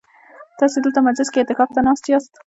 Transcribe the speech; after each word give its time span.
تاسي 0.59 0.77
دلته 0.83 0.99
مسجد 1.05 1.27
کي 1.33 1.37
اعتکاف 1.41 1.69
ته 1.75 1.81
ناست 1.87 2.05
ياست؟ 2.13 2.33